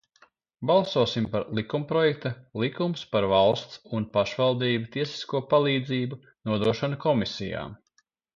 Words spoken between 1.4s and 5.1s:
likumprojekta "Likums par valsts un pašvaldību